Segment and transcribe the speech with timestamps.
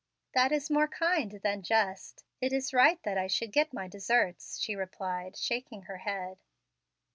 [0.33, 2.23] "That is more kind than just.
[2.41, 6.39] It is right that I should get my deserts," she replied, shaking her head.